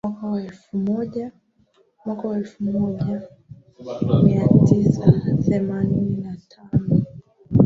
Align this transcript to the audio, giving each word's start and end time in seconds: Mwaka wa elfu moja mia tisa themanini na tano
Mwaka 0.03 0.23
wa 2.27 2.37
elfu 2.37 2.63
moja 2.63 3.21
mia 4.23 4.47
tisa 4.69 5.13
themanini 5.45 6.21
na 6.23 6.37
tano 6.49 7.05